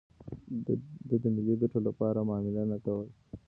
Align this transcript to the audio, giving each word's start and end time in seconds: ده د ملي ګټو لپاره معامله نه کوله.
ده 1.07 1.15
د 1.23 1.25
ملي 1.35 1.55
ګټو 1.61 1.79
لپاره 1.87 2.19
معامله 2.27 2.63
نه 2.71 2.77
کوله. 2.83 3.05